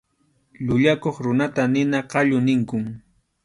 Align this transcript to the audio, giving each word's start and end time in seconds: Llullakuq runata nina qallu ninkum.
Llullakuq 0.65 1.15
runata 1.25 1.63
nina 1.73 1.99
qallu 2.11 2.37
ninkum. 2.47 2.83